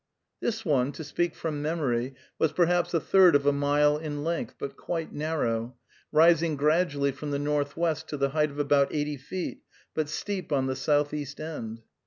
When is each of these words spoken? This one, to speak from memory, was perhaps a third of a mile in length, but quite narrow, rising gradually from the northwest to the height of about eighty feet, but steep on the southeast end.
This 0.39 0.65
one, 0.65 0.91
to 0.93 1.03
speak 1.03 1.35
from 1.35 1.61
memory, 1.61 2.15
was 2.39 2.51
perhaps 2.53 2.91
a 2.95 2.99
third 2.99 3.35
of 3.35 3.45
a 3.45 3.51
mile 3.51 3.99
in 3.99 4.23
length, 4.23 4.55
but 4.57 4.75
quite 4.75 5.13
narrow, 5.13 5.75
rising 6.11 6.55
gradually 6.55 7.11
from 7.11 7.29
the 7.29 7.37
northwest 7.37 8.07
to 8.07 8.17
the 8.17 8.29
height 8.29 8.49
of 8.49 8.57
about 8.57 8.91
eighty 8.91 9.17
feet, 9.17 9.61
but 9.93 10.09
steep 10.09 10.51
on 10.51 10.65
the 10.65 10.75
southeast 10.75 11.39
end. 11.39 11.83